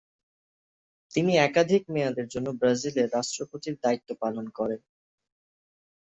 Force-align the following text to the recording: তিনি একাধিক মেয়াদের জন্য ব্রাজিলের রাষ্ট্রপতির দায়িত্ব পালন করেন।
তিনি 1.11 1.31
একাধিক 1.39 1.83
মেয়াদের 1.93 2.27
জন্য 2.27 2.47
ব্রাজিলের 2.59 3.11
রাষ্ট্রপতির 3.15 3.75
দায়িত্ব 3.83 4.09
পালন 4.21 4.45
করেন। 4.57 4.81